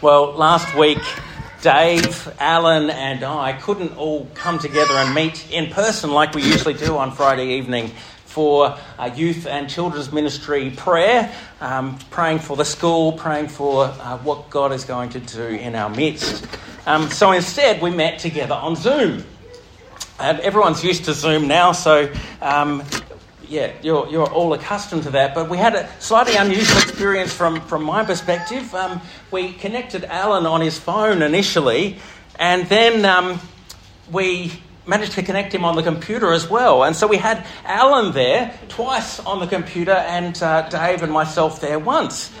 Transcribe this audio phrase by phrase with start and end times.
[0.00, 1.00] Well, last week,
[1.60, 6.74] Dave, Alan, and I couldn't all come together and meet in person like we usually
[6.74, 7.90] do on Friday evening
[8.24, 14.18] for a youth and children's ministry prayer, um, praying for the school, praying for uh,
[14.18, 16.46] what God is going to do in our midst.
[16.86, 19.24] Um, so instead, we met together on Zoom.
[20.20, 22.08] And everyone's used to Zoom now, so
[22.40, 22.84] um,
[23.48, 25.34] yeah, you're, you're all accustomed to that.
[25.34, 28.74] But we had a slightly unusual experience from, from my perspective.
[28.74, 29.00] Um,
[29.30, 31.98] we connected Alan on his phone initially,
[32.38, 33.40] and then um,
[34.10, 34.52] we
[34.86, 36.84] managed to connect him on the computer as well.
[36.84, 41.60] And so we had Alan there twice on the computer, and uh, Dave and myself
[41.60, 42.32] there once.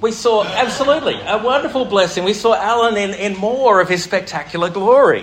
[0.00, 2.24] We saw, absolutely, a wonderful blessing.
[2.24, 5.22] We saw Alan in, in more of his spectacular glory.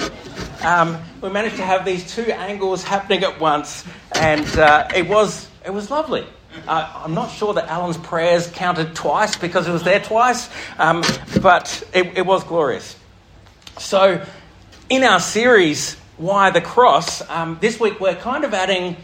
[0.64, 3.84] Um, we managed to have these two angles happening at once,
[4.20, 6.26] and uh, it was it was lovely.
[6.68, 11.04] Uh, I'm not sure that Alan's prayers counted twice because it was there twice, um,
[11.42, 12.98] but it, it, was glorious.
[13.78, 14.26] So,
[14.90, 18.98] in our series, Why the Cross, um, this week we're kind of adding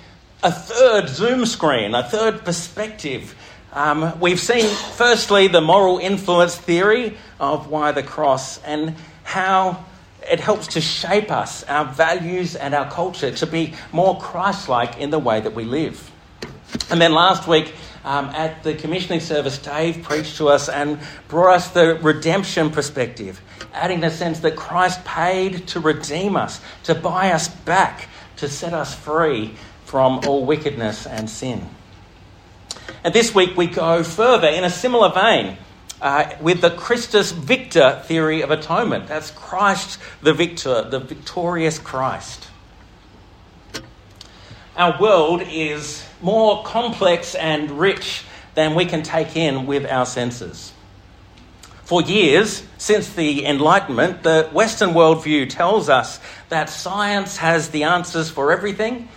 [0.44, 3.36] a third Zoom screen, a third perspective.
[3.72, 9.86] Um, we've seen, firstly, the moral influence theory of why the cross and how
[10.30, 14.98] it helps to shape us, our values, and our culture to be more Christ like
[14.98, 16.12] in the way that we live.
[16.90, 17.74] And then last week,
[18.04, 23.42] um, at the commissioning service, Dave preached to us and brought us the redemption perspective,
[23.74, 28.74] adding the sense that Christ paid to redeem us, to buy us back, to set
[28.74, 31.68] us free from all wickedness and sin.
[33.04, 35.58] And this week we go further in a similar vein
[36.02, 39.08] uh, with the Christus Victor theory of atonement.
[39.08, 42.48] That's Christ the victor, the victorious Christ.
[44.76, 48.24] Our world is more complex and rich
[48.56, 50.74] than we can take in with our senses.
[51.86, 58.30] For years, since the Enlightenment, the Western worldview tells us that science has the answers
[58.30, 59.08] for everything,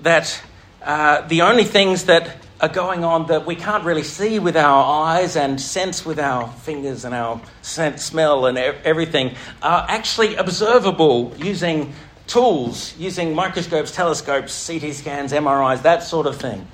[0.00, 0.42] that
[0.82, 5.06] uh, the only things that are going on that we can't really see with our
[5.06, 11.34] eyes and sense with our fingers and our scent, smell and everything are actually observable
[11.36, 11.92] using
[12.26, 16.66] tools, using microscopes, telescopes, CT scans, MRIs, that sort of thing.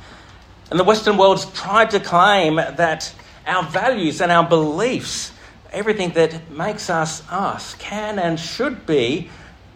[0.70, 3.12] And the Western world's tried to claim that
[3.47, 5.32] our values and our beliefs,
[5.72, 9.30] everything that makes us us, can and should be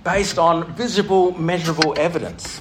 [0.05, 2.61] based on visible, measurable evidence.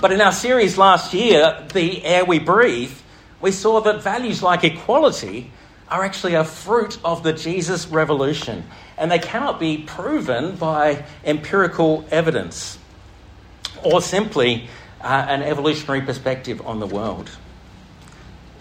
[0.00, 2.92] But in our series last year, The Air We Breathe,
[3.40, 5.50] we saw that values like equality
[5.88, 8.64] are actually a fruit of the Jesus revolution,
[8.96, 12.78] and they cannot be proven by empirical evidence
[13.82, 14.68] or simply
[15.00, 17.30] uh, an evolutionary perspective on the world.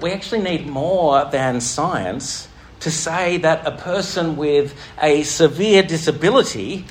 [0.02, 2.48] We actually need more than science
[2.82, 6.86] to say that a person with a severe disability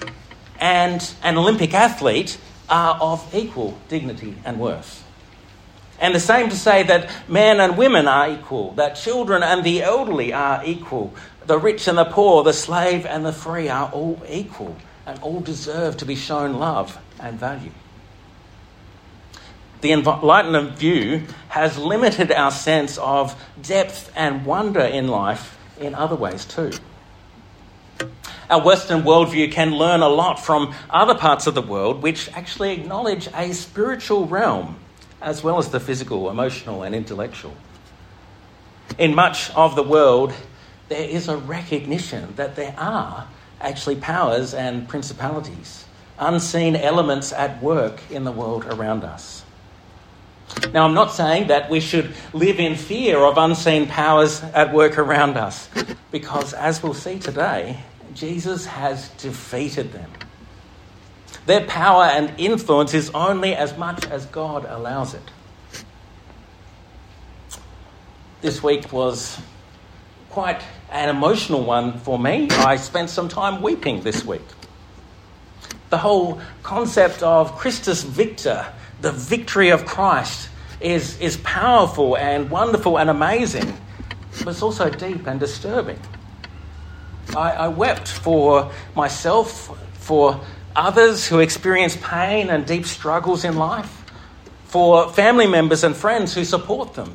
[0.59, 2.39] and an Olympic athlete
[2.70, 5.04] are of equal dignity and worth.
[6.00, 9.82] And the same to say that men and women are equal, that children and the
[9.82, 11.12] elderly are equal,
[11.47, 15.41] the rich and the poor, the slave and the free are all equal and all
[15.41, 17.72] deserve to be shown love and value.
[19.82, 26.16] The Enlightenment view has limited our sense of depth and wonder in life in other
[26.16, 26.70] ways too.
[28.50, 32.72] Our Western worldview can learn a lot from other parts of the world which actually
[32.72, 34.77] acknowledge a spiritual realm
[35.22, 37.55] as well as the physical, emotional, and intellectual.
[38.99, 40.33] In much of the world,
[40.89, 43.28] there is a recognition that there are
[43.60, 45.84] actually powers and principalities,
[46.19, 49.44] unseen elements at work in the world around us.
[50.72, 54.99] Now, I'm not saying that we should live in fear of unseen powers at work
[54.99, 55.69] around us,
[56.10, 57.78] because as we'll see today,
[58.20, 60.10] Jesus has defeated them.
[61.47, 65.22] Their power and influence is only as much as God allows it.
[68.42, 69.41] This week was
[70.28, 72.50] quite an emotional one for me.
[72.50, 74.45] I spent some time weeping this week.
[75.89, 78.66] The whole concept of Christus Victor,
[79.00, 83.74] the victory of Christ, is, is powerful and wonderful and amazing,
[84.45, 85.98] but it's also deep and disturbing.
[87.36, 90.41] I, I wept for myself, for
[90.74, 94.04] others who experience pain and deep struggles in life,
[94.65, 97.15] for family members and friends who support them.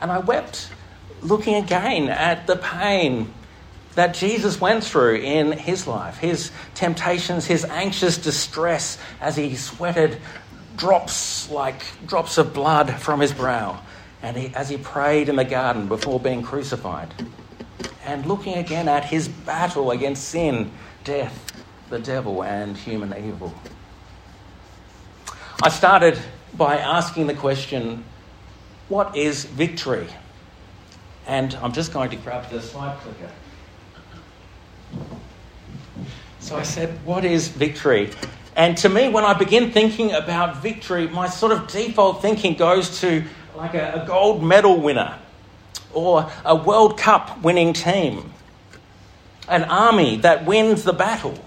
[0.00, 0.70] And I wept
[1.22, 3.32] looking again at the pain
[3.94, 10.20] that Jesus went through in his life, his temptations, his anxious distress as he sweated
[10.76, 13.80] drops like drops of blood from his brow,
[14.22, 17.14] and he, as he prayed in the garden before being crucified
[18.04, 20.70] and looking again at his battle against sin,
[21.04, 21.52] death,
[21.90, 23.54] the devil, and human evil.
[25.62, 26.18] I started
[26.56, 28.04] by asking the question
[28.88, 30.06] what is victory?
[31.26, 33.30] And I'm just going to grab the slide clicker.
[36.40, 38.10] So I said, What is victory?
[38.56, 43.00] And to me, when I begin thinking about victory, my sort of default thinking goes
[43.00, 43.24] to
[43.56, 45.18] like a, a gold medal winner
[45.94, 48.32] or a World Cup winning team,
[49.48, 51.38] an army that wins the battle,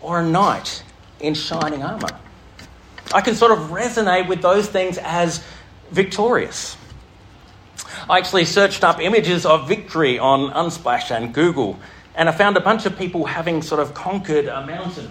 [0.00, 0.82] or a knight
[1.20, 2.08] in shining armour.
[3.12, 5.42] I can sort of resonate with those things as
[5.90, 6.76] victorious.
[8.08, 11.78] I actually searched up images of victory on Unsplash and Google,
[12.14, 15.10] and I found a bunch of people having sort of conquered a mountain,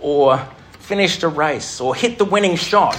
[0.00, 0.46] or
[0.78, 2.98] finished a race, or hit the winning shot,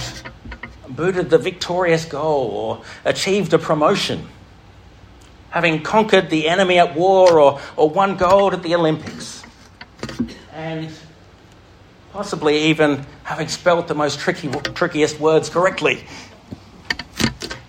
[0.94, 4.26] booted the victorious goal, or achieved a promotion,
[5.50, 9.42] having conquered the enemy at war, or, or won gold at the Olympics.
[10.52, 10.90] And
[12.12, 16.04] possibly even having spelt the most tricky, trickiest words correctly.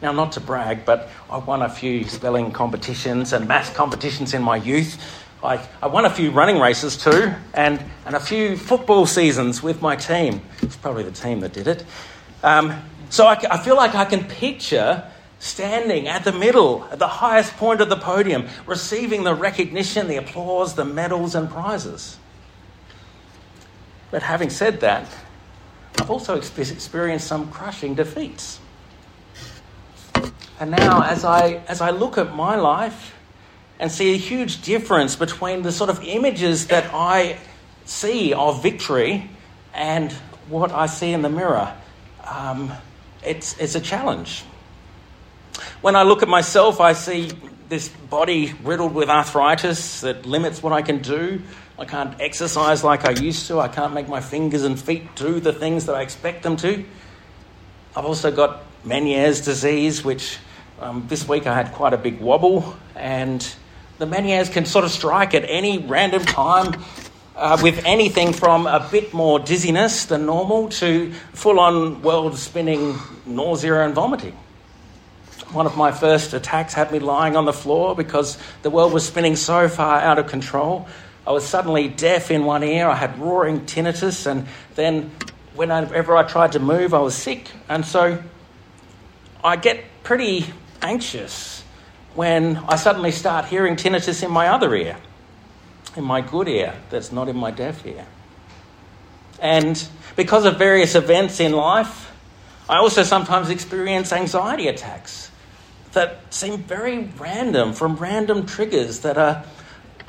[0.01, 4.41] Now, not to brag, but I won a few spelling competitions and math competitions in
[4.41, 5.01] my youth.
[5.41, 9.81] I, I won a few running races too, and, and a few football seasons with
[9.81, 10.41] my team.
[10.61, 11.85] It's probably the team that did it.
[12.43, 12.81] Um,
[13.13, 15.07] so I, I feel like I can picture
[15.37, 20.15] standing at the middle, at the highest point of the podium, receiving the recognition, the
[20.15, 22.17] applause, the medals, and prizes.
[24.09, 25.07] But having said that,
[25.99, 28.59] I've also experienced some crushing defeats.
[30.59, 33.13] And now, as I, as I look at my life
[33.79, 37.37] and see a huge difference between the sort of images that I
[37.85, 39.29] see of victory
[39.71, 40.11] and
[40.49, 41.75] what I see in the mirror,
[42.27, 42.73] um,
[43.25, 44.43] it's, it's a challenge.
[45.81, 47.31] When I look at myself, I see
[47.69, 51.41] this body riddled with arthritis that limits what I can do.
[51.77, 53.59] I can't exercise like I used to.
[53.59, 56.85] I can't make my fingers and feet do the things that I expect them to.
[57.95, 60.37] I've also got Meniere's disease, which
[60.79, 63.41] um, this week I had quite a big wobble, and
[63.97, 66.73] the Meniere's can sort of strike at any random time
[67.43, 72.97] uh, with anything from a bit more dizziness than normal to full on world spinning
[73.25, 74.31] nausea and vomiting.
[75.51, 79.05] One of my first attacks had me lying on the floor because the world was
[79.05, 80.87] spinning so far out of control.
[81.27, 85.11] I was suddenly deaf in one ear, I had roaring tinnitus, and then
[85.53, 87.51] whenever I tried to move, I was sick.
[87.67, 88.23] And so
[89.43, 90.45] I get pretty
[90.81, 91.61] anxious
[92.15, 94.95] when I suddenly start hearing tinnitus in my other ear,
[95.95, 98.05] in my good ear, that's not in my deaf ear.
[99.39, 99.81] And
[100.15, 102.11] because of various events in life,
[102.69, 105.31] I also sometimes experience anxiety attacks
[105.91, 109.43] that seem very random from random triggers that are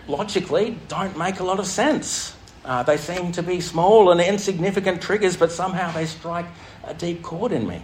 [0.06, 2.36] logically don't make a lot of sense.
[2.64, 6.46] Uh, they seem to be small and insignificant triggers, but somehow they strike
[6.84, 7.82] a deep chord in me.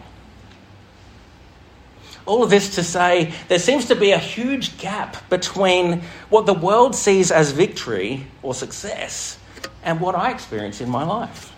[2.31, 6.55] All of this to say, there seems to be a huge gap between what the
[6.55, 9.37] world sees as victory or success
[9.83, 11.53] and what I experience in my life.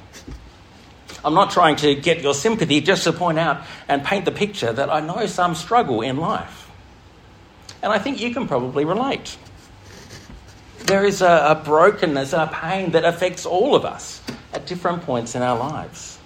[1.23, 4.73] I'm not trying to get your sympathy, just to point out and paint the picture
[4.73, 6.71] that I know some struggle in life.
[7.83, 9.37] And I think you can probably relate.
[10.87, 14.23] There is a, a brokenness and a pain that affects all of us
[14.55, 16.17] at different points in our lives.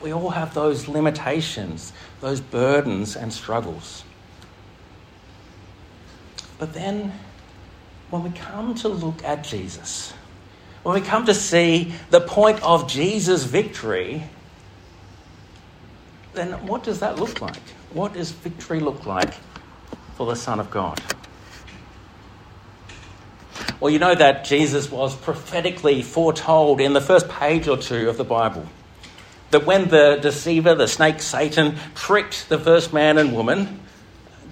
[0.00, 4.04] We all have those limitations, those burdens and struggles.
[6.58, 7.12] But then,
[8.10, 10.12] when we come to look at Jesus,
[10.82, 14.22] when we come to see the point of Jesus' victory,
[16.32, 17.62] then what does that look like?
[17.92, 19.34] What does victory look like
[20.16, 21.00] for the Son of God?
[23.80, 28.16] Well, you know that Jesus was prophetically foretold in the first page or two of
[28.16, 28.66] the Bible.
[29.50, 33.80] That when the deceiver, the snake Satan, tricked the first man and woman,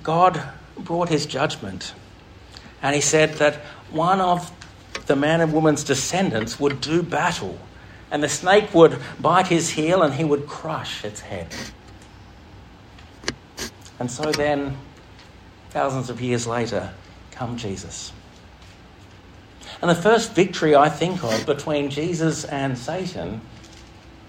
[0.03, 0.41] God
[0.79, 1.95] brought his judgment.
[2.83, 3.57] And he said that
[3.91, 4.53] one of
[5.07, 7.59] the man and woman's descendants would do battle,
[8.11, 11.49] and the snake would bite his heel and he would crush its head.
[13.99, 14.77] And so then,
[15.71, 16.93] thousands of years later,
[17.31, 18.13] come Jesus.
[19.81, 23.41] And the first victory I think of between Jesus and Satan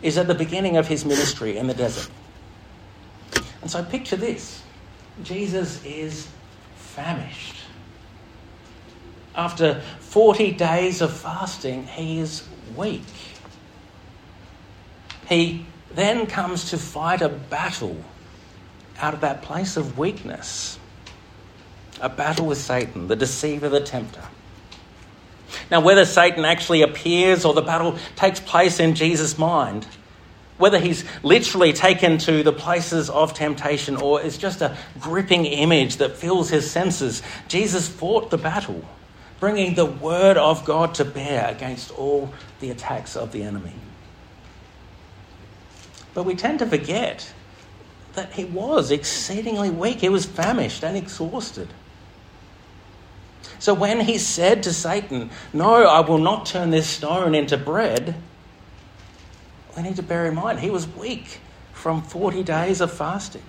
[0.06, 2.10] is at the beginning of his ministry in the desert.
[3.62, 4.62] And so picture this
[5.24, 6.28] Jesus is
[6.76, 7.56] famished.
[9.36, 12.48] After 40 days of fasting, he is
[12.78, 13.04] weak.
[15.28, 17.98] He then comes to fight a battle
[19.00, 20.78] out of that place of weakness.
[22.02, 24.24] a battle with Satan, the deceiver, the tempter.
[25.72, 29.88] Now, whether Satan actually appears or the battle takes place in Jesus' mind,
[30.58, 35.98] whether he's literally taken to the places of temptation or is just a gripping image
[35.98, 38.84] that fills his senses, Jesus fought the battle,
[39.40, 43.74] bringing the word of God to bear against all the attacks of the enemy.
[46.14, 47.34] But we tend to forget
[48.14, 50.00] that he was exceedingly weak.
[50.00, 51.68] He was famished and exhausted.
[53.60, 58.16] So when he said to Satan, No, I will not turn this stone into bread,
[59.76, 61.40] we need to bear in mind he was weak
[61.74, 63.44] from 40 days of fasting.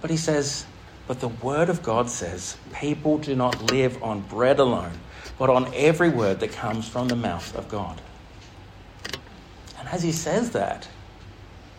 [0.00, 0.64] But he says,
[1.06, 4.92] But the word of God says, People do not live on bread alone,
[5.38, 8.00] but on every word that comes from the mouth of God.
[9.78, 10.88] And as he says that,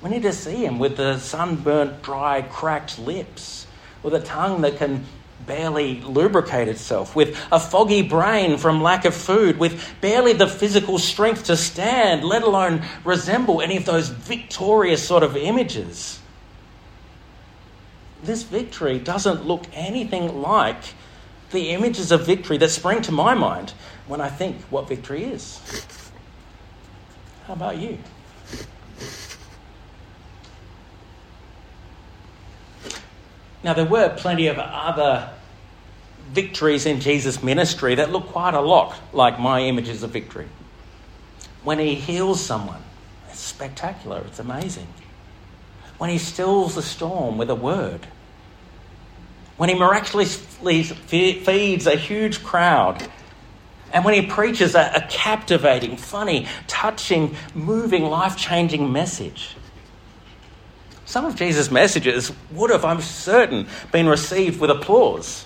[0.01, 3.67] we need to see him with the sunburnt, dry, cracked lips,
[4.03, 5.05] with a tongue that can
[5.45, 10.97] barely lubricate itself, with a foggy brain from lack of food, with barely the physical
[10.97, 16.19] strength to stand, let alone resemble any of those victorious sort of images.
[18.23, 20.93] This victory doesn't look anything like
[21.51, 23.73] the images of victory that spring to my mind
[24.07, 25.59] when I think what victory is.
[27.47, 27.97] How about you?
[33.63, 35.29] Now, there were plenty of other
[36.31, 40.47] victories in Jesus' ministry that look quite a lot like my images of victory.
[41.63, 42.81] When he heals someone,
[43.29, 44.87] it's spectacular, it's amazing.
[45.97, 48.07] When he stills the storm with a word.
[49.57, 53.07] When he miraculously feeds a huge crowd.
[53.93, 59.55] And when he preaches a, a captivating, funny, touching, moving, life changing message.
[61.11, 65.43] Some of Jesus' messages would have, I'm certain, been received with applause.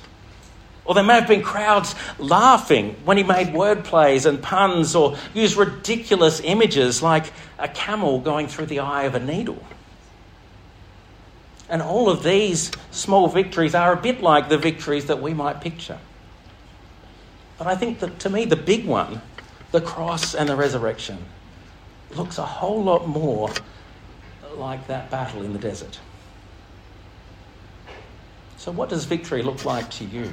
[0.85, 5.17] Or there may have been crowds laughing when he made word plays and puns or
[5.33, 9.57] used ridiculous images like a camel going through the eye of a needle.
[11.67, 15.61] And all of these small victories are a bit like the victories that we might
[15.61, 15.97] picture.
[17.57, 19.23] But I think that to me, the big one,
[19.71, 21.25] the cross and the resurrection,
[22.11, 23.49] looks a whole lot more
[24.57, 25.99] like that battle in the desert.
[28.57, 30.31] So, what does victory look like to you?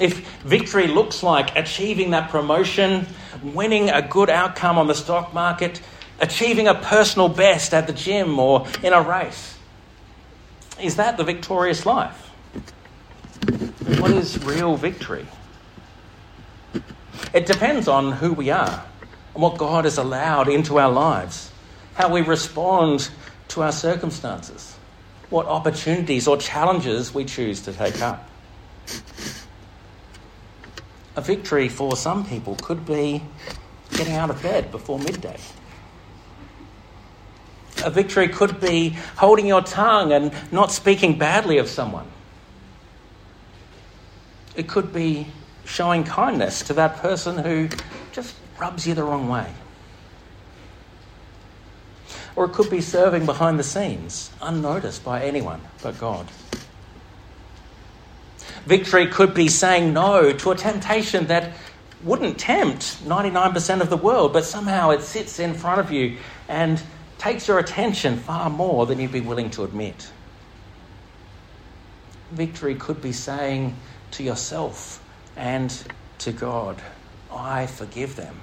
[0.00, 3.06] If victory looks like achieving that promotion,
[3.42, 5.82] winning a good outcome on the stock market,
[6.20, 9.58] achieving a personal best at the gym or in a race,
[10.80, 12.30] is that the victorious life?
[13.98, 15.26] What is real victory?
[17.34, 18.84] It depends on who we are
[19.34, 21.50] what God has allowed into our lives,
[21.94, 23.08] how we respond
[23.48, 24.76] to our circumstances,
[25.30, 28.28] what opportunities or challenges we choose to take up.
[31.16, 33.22] A victory for some people could be
[33.90, 35.38] getting out of bed before midday.
[37.84, 42.06] A victory could be holding your tongue and not speaking badly of someone.
[44.54, 45.26] It could be
[45.64, 47.68] showing kindness to that person who
[48.12, 49.52] just rubs you the wrong way.
[52.36, 56.28] Or it could be serving behind the scenes, unnoticed by anyone but God.
[58.64, 61.54] Victory could be saying no to a temptation that
[62.04, 66.80] wouldn't tempt 99% of the world, but somehow it sits in front of you and
[67.18, 70.08] takes your attention far more than you'd be willing to admit.
[72.30, 73.74] Victory could be saying
[74.12, 75.02] to yourself
[75.36, 75.76] and
[76.18, 76.80] to God,
[77.28, 78.36] I forgive them.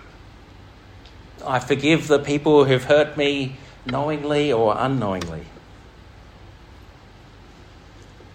[1.46, 5.46] I forgive the people who've hurt me knowingly or unknowingly.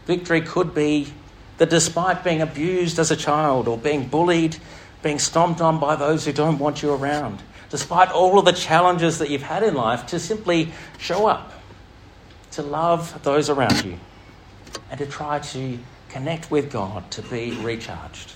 [0.07, 1.13] Victory could be
[1.59, 4.57] that despite being abused as a child or being bullied,
[5.03, 9.19] being stomped on by those who don't want you around, despite all of the challenges
[9.19, 11.53] that you've had in life, to simply show up,
[12.53, 13.99] to love those around you,
[14.91, 18.33] and to try to connect with God to be recharged.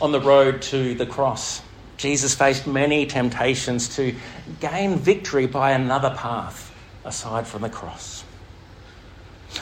[0.00, 1.62] On the road to the cross,
[1.96, 4.14] Jesus faced many temptations to
[4.60, 8.24] gain victory by another path aside from the cross.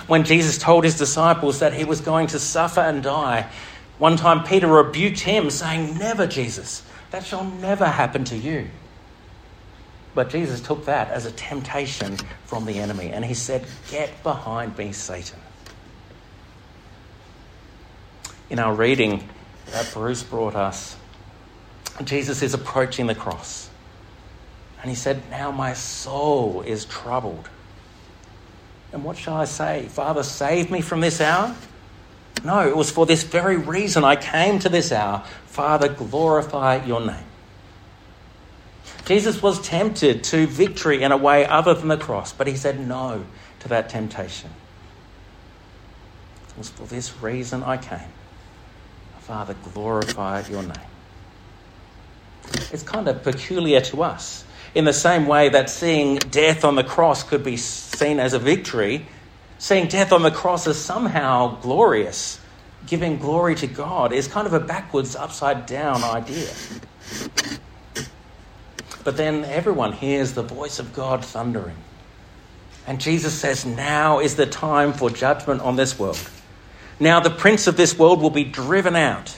[0.07, 3.51] When Jesus told his disciples that he was going to suffer and die,
[3.99, 8.69] one time Peter rebuked him, saying, Never, Jesus, that shall never happen to you.
[10.15, 14.77] But Jesus took that as a temptation from the enemy and he said, Get behind
[14.79, 15.39] me, Satan.
[18.51, 19.29] In our reading
[19.73, 20.97] that Bruce brought us,
[22.05, 23.71] Jesus is approaching the cross.
[24.81, 27.49] And he said, Now my soul is troubled.
[28.93, 29.87] And what shall I say?
[29.89, 31.55] Father, save me from this hour?
[32.45, 35.25] No, it was for this very reason I came to this hour.
[35.47, 37.25] Father, glorify your name.
[39.05, 42.79] Jesus was tempted to victory in a way other than the cross, but he said
[42.79, 43.25] no
[43.61, 44.51] to that temptation.
[46.51, 48.13] It was for this reason I came.
[49.29, 50.73] Father, glorify your name.
[52.73, 54.43] It's kind of peculiar to us.
[54.75, 58.39] In the same way that seeing death on the cross could be seen as a
[58.39, 59.05] victory,
[59.59, 62.41] seeing death on the cross as somehow glorious,
[62.87, 66.51] giving glory to God, is kind of a backwards, upside down idea.
[69.05, 71.77] But then everyone hears the voice of God thundering.
[72.87, 76.31] And Jesus says, Now is the time for judgment on this world.
[77.01, 79.37] Now the prince of this world will be driven out,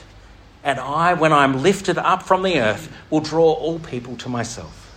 [0.64, 4.95] and I, when I'm lifted up from the earth, will draw all people to myself.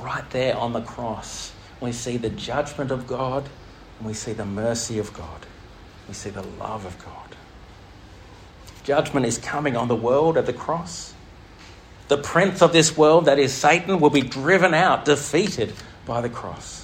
[0.00, 3.48] Right there on the cross, we see the judgment of God
[3.98, 5.46] and we see the mercy of God.
[6.08, 7.36] We see the love of God.
[8.82, 11.14] Judgment is coming on the world at the cross.
[12.08, 15.72] The prince of this world, that is Satan, will be driven out, defeated
[16.04, 16.81] by the cross.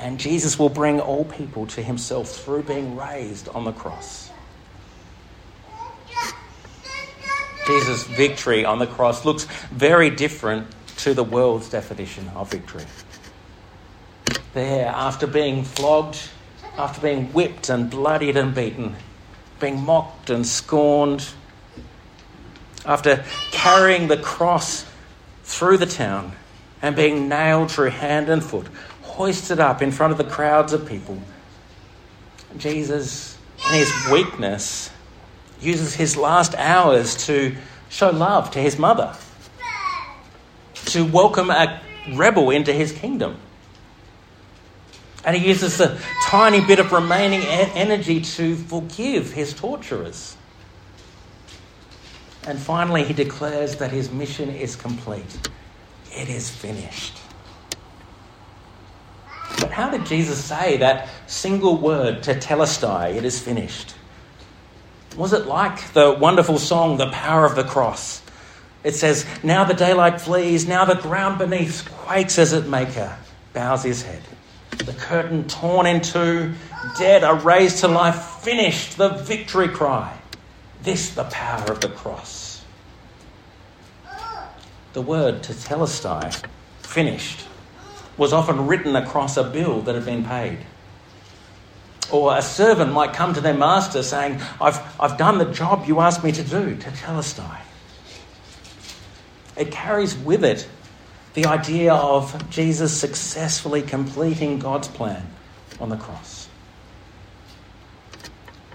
[0.00, 4.30] And Jesus will bring all people to himself through being raised on the cross.
[7.66, 10.66] Jesus' victory on the cross looks very different
[10.96, 12.84] to the world's definition of victory.
[14.54, 16.18] There, after being flogged,
[16.76, 18.96] after being whipped and bloodied and beaten,
[19.60, 21.28] being mocked and scorned,
[22.86, 24.86] after carrying the cross
[25.44, 26.32] through the town
[26.80, 28.66] and being nailed through hand and foot,
[29.10, 31.18] hoisted up in front of the crowds of people.
[32.56, 33.38] Jesus,
[33.68, 34.90] in his weakness,
[35.60, 37.54] uses his last hours to
[37.88, 39.14] show love to his mother,
[40.86, 41.80] to welcome a
[42.14, 43.36] rebel into his kingdom.
[45.24, 50.36] And he uses the tiny bit of remaining energy to forgive his torturers.
[52.46, 55.50] And finally, he declares that his mission is complete.
[56.12, 57.19] It is finished.
[59.58, 63.94] But how did Jesus say that single word tetelestai, it is finished?
[65.16, 68.22] Was it like the wonderful song, The Power of the Cross?
[68.84, 73.16] It says, Now the daylight flees, now the ground beneath quakes as its maker
[73.52, 74.22] bows his head.
[74.70, 76.54] The curtain torn in two,
[76.98, 80.16] dead are raised to life, finished, the victory cry.
[80.82, 82.64] This the power of the cross.
[84.94, 86.42] The word tetelestai,
[86.82, 87.46] finished,
[88.20, 90.58] was often written across a bill that had been paid.
[92.12, 96.00] Or a servant might come to their master saying, I've, I've done the job you
[96.00, 97.60] asked me to do, tetelestai.
[99.56, 100.68] It carries with it
[101.32, 105.26] the idea of Jesus successfully completing God's plan
[105.80, 106.46] on the cross.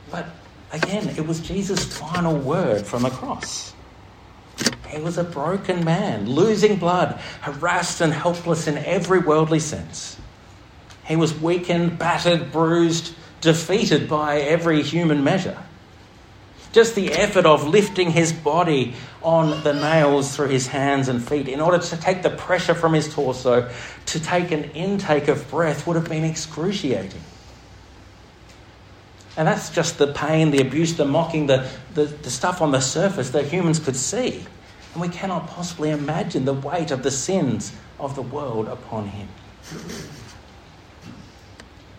[0.09, 0.25] But
[0.71, 3.75] again, it was Jesus' final word from the cross.
[4.95, 10.17] He was a broken man, losing blood, harassed and helpless in every worldly sense.
[11.05, 15.57] He was weakened, battered, bruised, defeated by every human measure.
[16.71, 21.49] Just the effort of lifting his body on the nails through his hands and feet
[21.49, 23.69] in order to take the pressure from his torso,
[24.05, 27.21] to take an intake of breath, would have been excruciating.
[29.35, 32.79] And that's just the pain, the abuse, the mocking, the, the, the stuff on the
[32.79, 34.45] surface that humans could see.
[34.95, 39.27] And we cannot possibly imagine the weight of the sins of the world upon him.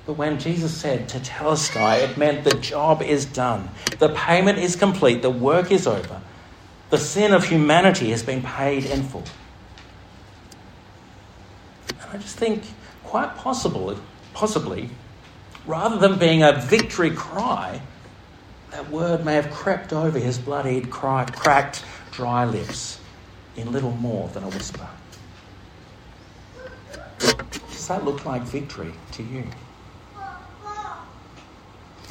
[0.06, 3.68] But when Jesus said to tell tetelestai, it meant the job is done.
[3.98, 5.20] The payment is complete.
[5.20, 6.22] The work is over.
[6.88, 9.24] The sin of humanity has been paid in full.
[12.00, 12.62] And I just think,
[13.04, 13.98] quite possibly,
[14.32, 14.88] possibly,
[15.66, 17.82] rather than being a victory cry,
[18.70, 21.84] that word may have crept over his bloodied, cracked,
[22.16, 22.98] dry lips
[23.56, 24.88] in little more than a whisper.
[27.18, 29.44] Does that look like victory to you?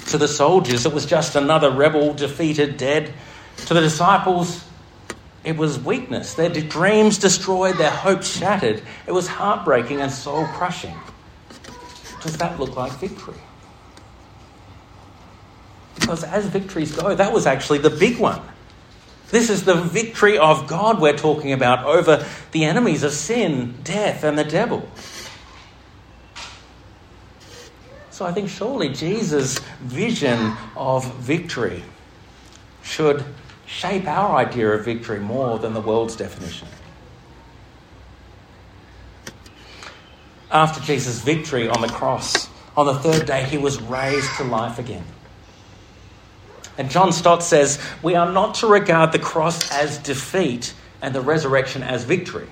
[0.08, 3.13] To the soldiers, it was just another rebel defeated, dead.
[3.65, 4.63] To the disciples,
[5.44, 6.36] it was weakness.
[6.36, 8.84] Their dreams destroyed, their hopes shattered.
[9.08, 10.96] It was heartbreaking and soul crushing.
[12.22, 13.36] Does that look like victory?
[15.96, 18.41] Because as victories go, that was actually the big one.
[19.32, 24.24] This is the victory of God we're talking about over the enemies of sin, death,
[24.24, 24.88] and the devil.
[28.12, 31.84] So I think surely Jesus' vision of victory
[32.82, 33.26] should
[33.66, 36.68] shape our idea of victory more than the world's definition.
[40.56, 44.80] after Jesus' victory on the cross, on the third day, he was raised to life
[44.80, 45.04] again.
[46.78, 51.22] And John Stott says, We are not to regard the cross as defeat and the
[51.22, 52.48] resurrection as victory.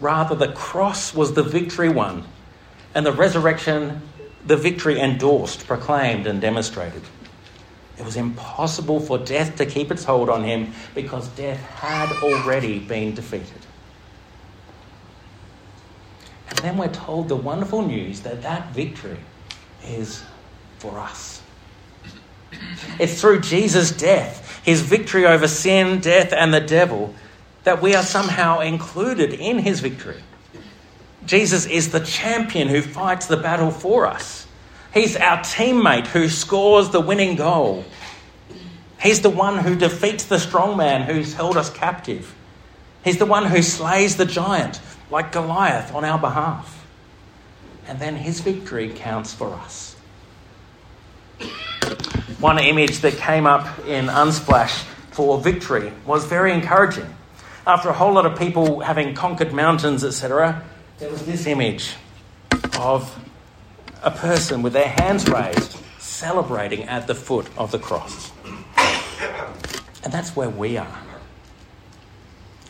[0.00, 2.24] Rather, the cross was the victory won,
[2.94, 4.02] and the resurrection,
[4.46, 7.02] the victory endorsed, proclaimed, and demonstrated.
[7.98, 12.78] It was impossible for death to keep its hold on him because death had already
[12.78, 13.66] been defeated.
[16.48, 19.18] And then we're told the wonderful news that that victory
[19.84, 20.22] is
[20.78, 21.42] for us.
[22.98, 27.14] It's through Jesus' death, his victory over sin, death, and the devil,
[27.64, 30.22] that we are somehow included in his victory.
[31.24, 34.46] Jesus is the champion who fights the battle for us.
[34.94, 37.84] He's our teammate who scores the winning goal.
[39.00, 42.34] He's the one who defeats the strong man who's held us captive.
[43.04, 44.80] He's the one who slays the giant,
[45.10, 46.86] like Goliath, on our behalf.
[47.86, 49.96] And then his victory counts for us.
[52.40, 57.12] One image that came up in Unsplash for victory was very encouraging.
[57.66, 60.62] After a whole lot of people having conquered mountains, etc.,
[60.98, 61.94] there was this image
[62.78, 63.12] of
[64.04, 68.30] a person with their hands raised, celebrating at the foot of the cross.
[70.04, 70.98] And that's where we are.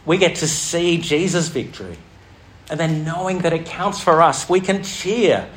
[0.06, 1.98] We get to see Jesus' victory.
[2.70, 5.48] And then knowing that it counts for us, we can cheer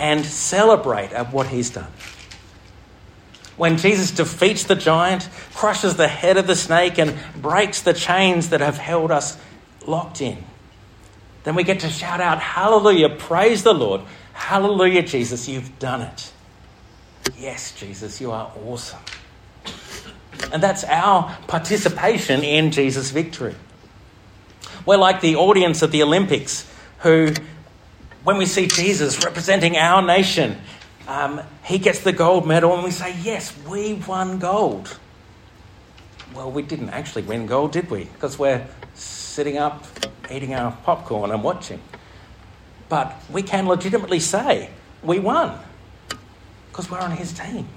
[0.00, 1.90] and celebrate at what he's done.
[3.60, 8.48] When Jesus defeats the giant, crushes the head of the snake, and breaks the chains
[8.48, 9.36] that have held us
[9.86, 10.42] locked in,
[11.44, 14.00] then we get to shout out, Hallelujah, praise the Lord.
[14.32, 16.32] Hallelujah, Jesus, you've done it.
[17.36, 19.00] Yes, Jesus, you are awesome.
[20.50, 23.54] And that's our participation in Jesus' victory.
[24.86, 26.66] We're like the audience at the Olympics
[27.00, 27.34] who,
[28.24, 30.56] when we see Jesus representing our nation,
[31.08, 34.98] um, he gets the gold medal and we say, Yes, we won gold.
[36.34, 38.04] Well, we didn't actually win gold, did we?
[38.04, 39.84] Because we're sitting up,
[40.30, 41.80] eating our popcorn and watching.
[42.88, 44.70] But we can legitimately say
[45.02, 45.58] we won
[46.70, 47.68] because we're on his team.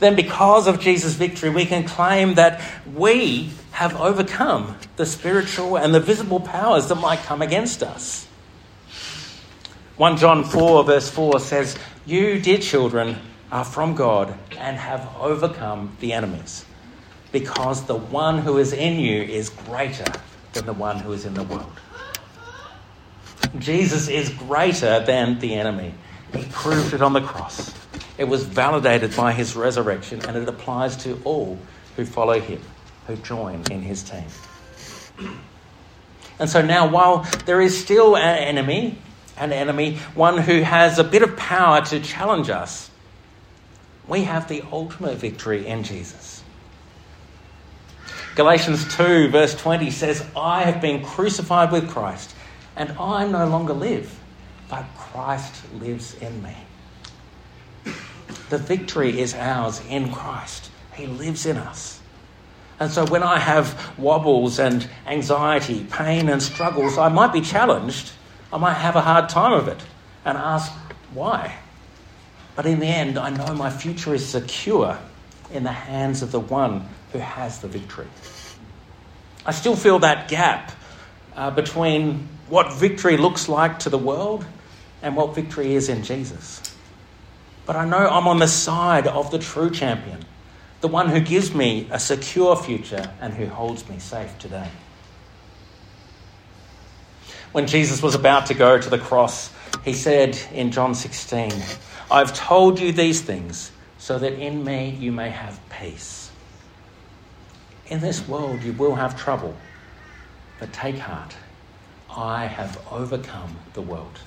[0.00, 2.62] Then, because of Jesus' victory, we can claim that
[2.94, 8.26] we have overcome the spiritual and the visible powers that might come against us.
[10.00, 13.18] 1 John 4, verse 4 says, You, dear children,
[13.52, 16.64] are from God and have overcome the enemies,
[17.32, 20.10] because the one who is in you is greater
[20.54, 21.70] than the one who is in the world.
[23.58, 25.92] Jesus is greater than the enemy.
[26.34, 27.70] He proved it on the cross.
[28.16, 31.58] It was validated by his resurrection, and it applies to all
[31.96, 32.62] who follow him,
[33.06, 34.24] who join in his team.
[36.38, 38.96] And so now, while there is still an enemy,
[39.40, 42.90] an enemy, one who has a bit of power to challenge us,
[44.06, 46.44] we have the ultimate victory in Jesus.
[48.36, 52.34] Galatians 2, verse 20 says, I have been crucified with Christ
[52.76, 54.16] and I no longer live,
[54.68, 56.54] but Christ lives in me.
[58.50, 60.70] The victory is ours in Christ.
[60.94, 62.00] He lives in us.
[62.78, 68.12] And so when I have wobbles and anxiety, pain and struggles, I might be challenged.
[68.52, 69.80] I might have a hard time of it
[70.24, 70.72] and ask
[71.12, 71.56] why.
[72.56, 74.98] But in the end, I know my future is secure
[75.52, 78.08] in the hands of the one who has the victory.
[79.46, 80.72] I still feel that gap
[81.34, 84.44] uh, between what victory looks like to the world
[85.02, 86.60] and what victory is in Jesus.
[87.66, 90.24] But I know I'm on the side of the true champion,
[90.80, 94.68] the one who gives me a secure future and who holds me safe today.
[97.52, 99.52] When Jesus was about to go to the cross,
[99.84, 101.52] he said in John 16,
[102.08, 106.30] I've told you these things so that in me you may have peace.
[107.88, 109.56] In this world you will have trouble,
[110.60, 111.36] but take heart.
[112.08, 114.20] I have overcome the world.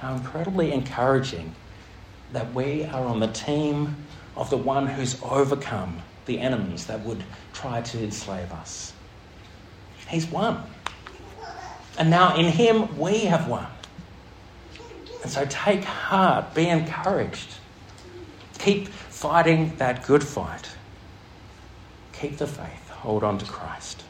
[0.00, 1.52] How incredibly encouraging
[2.32, 3.96] that we are on the team
[4.36, 8.92] of the one who's overcome the enemies that would try to enslave us.
[10.08, 10.62] He's won.
[11.98, 13.66] And now in him we have won.
[15.22, 17.48] And so take heart, be encouraged.
[18.58, 20.68] Keep fighting that good fight.
[22.12, 24.04] Keep the faith, hold on to Christ.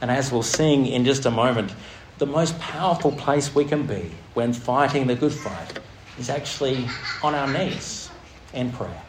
[0.00, 1.74] And as we'll sing in just a moment,
[2.18, 5.78] the most powerful place we can be when fighting the good fight
[6.18, 6.88] is actually
[7.22, 8.10] on our knees
[8.52, 9.02] in prayer.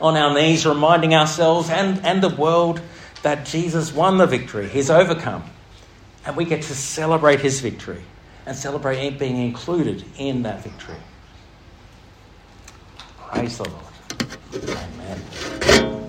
[0.00, 2.80] On our knees, reminding ourselves and, and the world
[3.22, 5.44] that Jesus won the victory, he's overcome,
[6.26, 8.02] And we get to celebrate his victory
[8.46, 10.96] and celebrate being included in that victory.
[13.18, 13.84] Praise the Lord.
[14.64, 15.99] Amen.